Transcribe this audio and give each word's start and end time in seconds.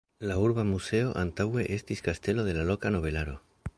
La 0.27 0.35
urba 0.43 0.63
muzeo 0.69 1.11
antaŭe 1.23 1.67
estis 1.77 2.01
kastelo 2.09 2.47
de 2.49 2.57
la 2.59 2.65
loka 2.71 2.93
nobelaro. 2.97 3.37